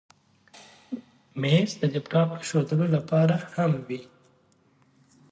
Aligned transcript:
مېز 1.41 1.71
د 1.81 1.83
لپټاپ 1.93 2.29
ایښودلو 2.35 2.85
لپاره 2.95 3.35
هم 3.53 3.71
وي. 3.87 4.01